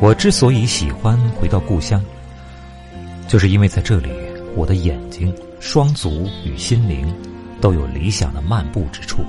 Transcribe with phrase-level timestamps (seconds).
[0.00, 2.02] 我之所以喜欢回到故乡，
[3.26, 4.08] 就是因为在这里，
[4.56, 7.12] 我的眼睛、双足与心灵
[7.60, 9.22] 都有理想的漫步之处。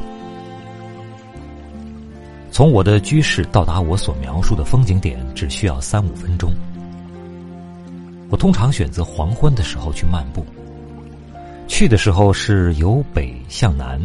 [2.51, 6.51] 从我的居室到达我所描述的风景点，只需要三五分钟。
[8.29, 10.45] 我通常选择黄昏的时候去漫步，
[11.67, 13.99] 去的时候是由北向南，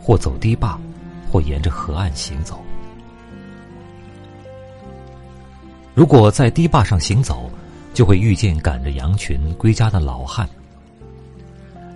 [0.00, 0.78] 或走堤坝，
[1.30, 2.60] 或沿着河岸行走。
[5.94, 7.50] 如果在堤坝上行走，
[7.94, 10.48] 就会遇见赶着羊群归家的老汉。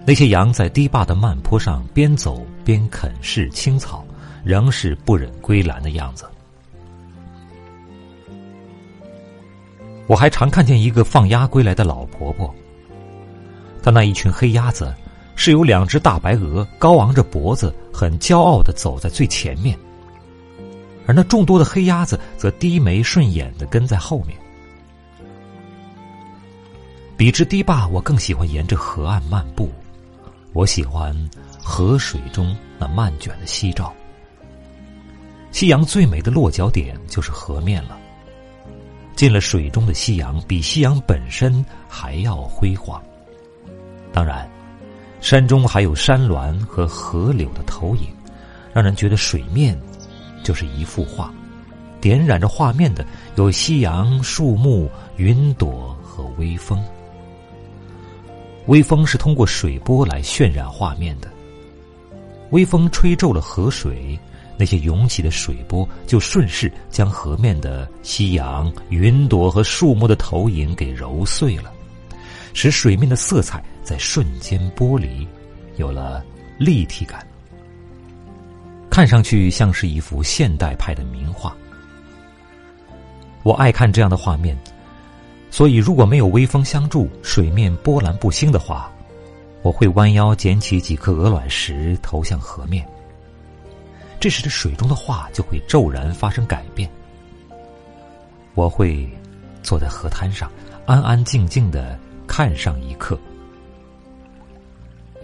[0.07, 4.06] 那些羊在堤坝的漫坡上边走边啃食青草，
[4.47, 6.25] 仍是不忍归栏的样子。
[10.07, 12.55] 我还常看见一个放鸭归来的老婆婆，
[13.83, 14.95] 她那一群黑鸭子
[15.35, 19.77] 是由两只大白鹅高昂着脖子，很骄傲的走在最前面。
[21.09, 24.39] 而那众多的黑鸭子则低眉顺眼的跟在后面。
[27.17, 29.69] 比之堤坝，我更喜欢沿着河岸漫步。
[30.53, 31.13] 我喜欢
[31.61, 33.93] 河水中那漫卷的夕照。
[35.53, 37.99] 夕阳最美的落脚点就是河面了。
[39.15, 43.03] 进了水中的夕阳，比夕阳本身还要辉煌。
[44.13, 44.49] 当然，
[45.21, 48.09] 山中还有山峦和河流的投影，
[48.75, 49.79] 让人觉得水面。
[50.45, 51.35] 就是一幅画，
[52.01, 56.81] 点染着画面的有夕阳、树木、云朵和微风。
[58.67, 61.29] 微风是通过水波来渲染画面的。
[62.51, 64.17] 微风吹皱了河水，
[64.59, 71.73] 那些涌起的水波就顺势将河面的夕阳、云朵和树木的投影给揉碎了，
[72.55, 75.27] 使水面的色彩在瞬间剥离，
[75.77, 76.25] 有了
[76.59, 77.27] 立体感。
[78.89, 81.55] 看上去像是一幅现代派的名画。
[83.43, 84.57] 我爱看这样的画面，
[85.51, 88.91] 所以如果没有微风相助，水面波澜不兴的话，
[89.61, 92.87] 我会弯腰捡起几颗鹅卵石投向河面。
[94.19, 96.91] 这时，这水中的画就会骤然发生改变。
[98.55, 99.09] 我会
[99.63, 100.51] 坐在河滩上，
[100.87, 103.19] 安安静静的看上一刻。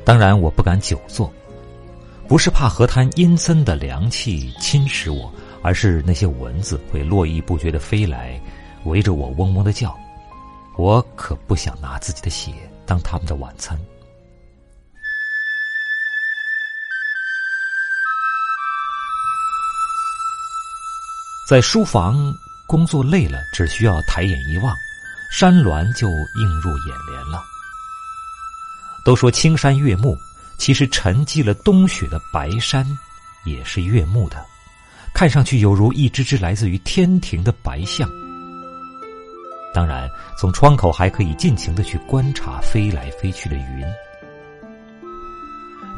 [0.05, 1.33] 当然，我不敢久坐。
[2.29, 5.33] 不是怕河滩阴森的凉气侵蚀我，
[5.63, 8.41] 而是那些蚊子会络绎不绝的飞来，
[8.85, 9.95] 围着我嗡嗡的叫。
[10.79, 12.53] 我可不想拿自己的血
[12.87, 13.79] 当他们的晚餐。
[21.49, 22.35] 在书房
[22.67, 24.75] 工作累了，只需要抬眼一望，
[25.31, 27.43] 山峦就映入眼帘了。
[29.05, 30.17] 都说青山悦目。
[30.59, 32.87] 其实沉积了冬雪的白山，
[33.45, 34.37] 也是悦目的，
[35.13, 38.09] 看上去犹如一只只来自于天庭的白象。
[39.75, 40.09] 当然，
[40.39, 43.85] 从窗口还可以尽情的去观察飞来飞去的云。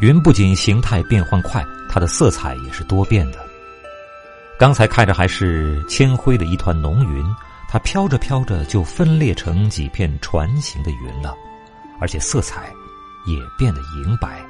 [0.01, 3.44] 云不仅形态变换快，它的色彩也是多变的。
[4.57, 7.25] 刚才看着还是铅灰的一团浓云，
[7.69, 11.35] 它飘着飘着就分裂成几片船形的云了，
[12.01, 12.73] 而且色彩
[13.27, 14.41] 也变得银白。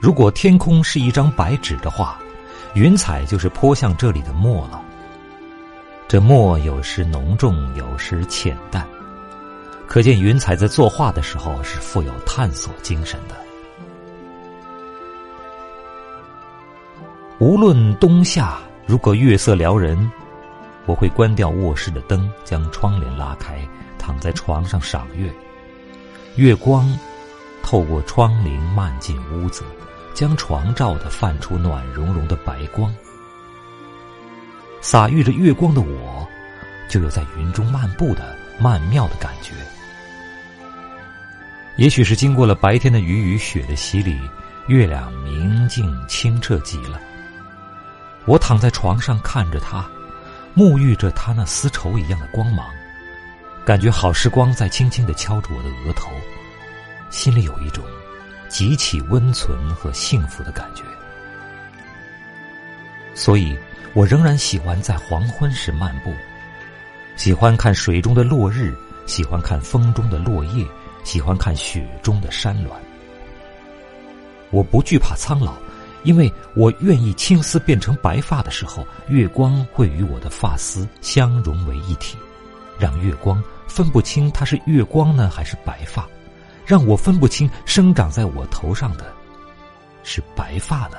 [0.00, 2.18] 如果天空是一张白纸的话，
[2.74, 4.82] 云彩就是泼向这里的墨了。
[6.08, 8.84] 这墨有时浓重，有时浅淡，
[9.86, 13.36] 可见云彩在作画的时候是富有探索精神的。
[17.40, 20.10] 无论冬夏，如果月色撩人，
[20.84, 23.66] 我会关掉卧室的灯，将窗帘拉开，
[23.98, 25.32] 躺在床上赏月。
[26.36, 26.86] 月光
[27.62, 29.64] 透过窗棂漫进屋子。
[30.12, 32.92] 将床照得泛出暖融融的白光，
[34.82, 36.28] 洒浴着月光的我，
[36.90, 39.52] 就有在云中漫步的曼妙的感觉。
[41.76, 44.18] 也许是经过了白天的雨与雪的洗礼，
[44.66, 47.00] 月亮明净清澈极了。
[48.26, 49.88] 我躺在床上看着他，
[50.56, 52.66] 沐浴着他那丝绸一样的光芒，
[53.64, 56.10] 感觉好时光在轻轻的敲着我的额头，
[57.10, 57.84] 心里有一种。
[58.48, 60.82] 极其温存和幸福的感觉，
[63.14, 63.56] 所以
[63.94, 66.12] 我仍然喜欢在黄昏时漫步，
[67.14, 68.76] 喜欢看水中的落日，
[69.06, 70.66] 喜欢看风中的落叶，
[71.04, 72.72] 喜欢看雪中的山峦。
[74.50, 75.54] 我不惧怕苍老，
[76.02, 82.16] 因为我愿意青丝变成白发的时候，月光会与我的发丝相融为一体，
[82.78, 86.08] 让月光分不清它是月光呢还是白发，
[86.64, 89.12] 让我分不清生长在我头上的
[90.02, 90.96] 是白发呢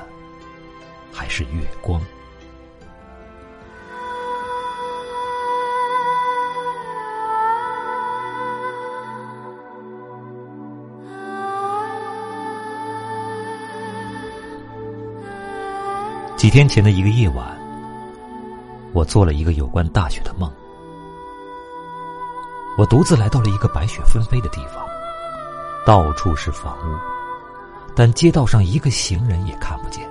[1.11, 2.01] 还是月光。
[16.41, 17.55] 几天前的一个夜晚，
[18.93, 20.51] 我做了一个有关大雪的梦。
[22.79, 24.83] 我独自来到了一个白雪纷飞的地方，
[25.85, 26.97] 到处是房屋，
[27.95, 30.03] 但街道上一个行人也看不见，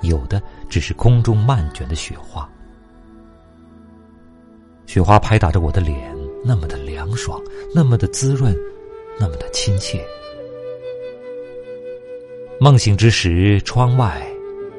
[0.00, 2.48] 有的只是空中漫卷的雪花。
[4.86, 7.38] 雪花拍打着我的脸，那么的凉爽，
[7.74, 8.56] 那么的滋润，
[9.20, 10.02] 那么的亲切。
[12.58, 14.26] 梦醒之时，窗外。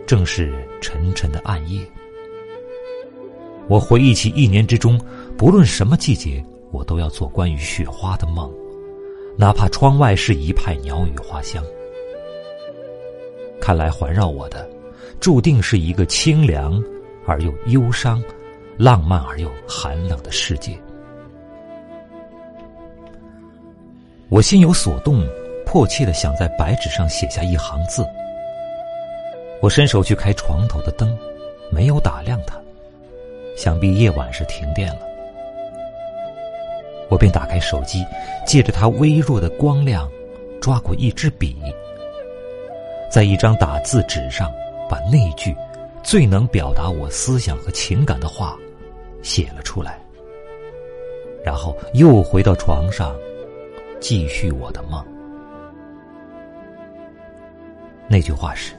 [0.07, 1.85] 正是沉沉的暗夜，
[3.67, 4.97] 我回忆起一年之中，
[5.37, 8.49] 不论什么季节，我都要做关于雪花的梦，
[9.37, 11.61] 哪怕窗外是一派鸟语花香。
[13.59, 14.65] 看来环绕我的，
[15.19, 16.81] 注定是一个清凉
[17.25, 18.23] 而又忧伤、
[18.77, 20.79] 浪漫而又寒冷的世界。
[24.29, 25.21] 我心有所动，
[25.65, 28.05] 迫切的想在白纸上写下一行字。
[29.59, 31.17] 我伸手去开床头的灯，
[31.71, 32.59] 没有打亮它，
[33.55, 34.99] 想必夜晚是停电了。
[37.09, 38.05] 我便打开手机，
[38.45, 40.07] 借着它微弱的光亮，
[40.61, 41.55] 抓过一支笔，
[43.09, 44.51] 在一张打字纸上
[44.89, 45.55] 把那句
[46.03, 48.57] 最能表达我思想和情感的话
[49.23, 49.99] 写了出来，
[51.43, 53.15] 然后又回到床上，
[53.99, 55.03] 继续我的梦。
[58.07, 58.73] 那句话是。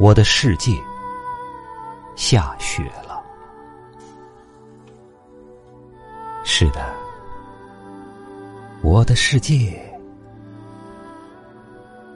[0.00, 0.82] 我的世界
[2.16, 3.22] 下雪了。
[6.42, 6.80] 是的，
[8.80, 9.78] 我的世界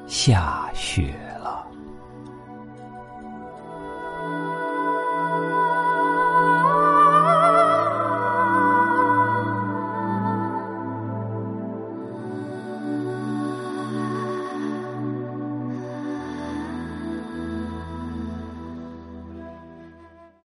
[0.06, 1.14] 下雪。